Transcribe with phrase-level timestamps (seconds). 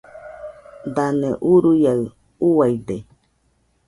[0.95, 2.03] Dane uruaiaɨ
[2.49, 2.95] uaide.